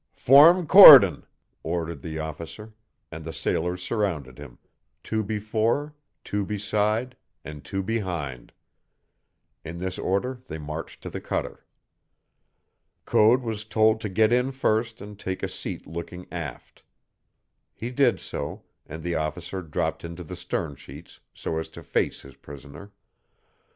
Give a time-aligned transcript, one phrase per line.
[0.15, 1.27] "Form cordon!"
[1.61, 2.73] ordered the officer,
[3.11, 4.57] and the sailors surrounded him
[5.03, 5.93] two before,
[6.23, 8.51] two beside, and two behind.
[9.63, 11.67] In this order they marched to the cutter.
[13.05, 16.81] Code was told to get in first and take a seat looking aft.
[17.75, 22.21] He did so, and the officer dropped into the stern sheets so as to face
[22.21, 22.91] his prisoner.